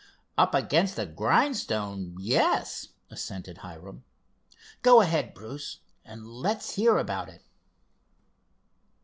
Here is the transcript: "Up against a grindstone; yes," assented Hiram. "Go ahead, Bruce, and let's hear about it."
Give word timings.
"Up 0.35 0.55
against 0.55 0.97
a 0.97 1.05
grindstone; 1.05 2.15
yes," 2.19 2.87
assented 3.11 3.59
Hiram. 3.59 4.03
"Go 4.81 4.99
ahead, 5.01 5.35
Bruce, 5.35 5.81
and 6.03 6.25
let's 6.27 6.73
hear 6.73 6.97
about 6.97 7.29
it." 7.29 7.43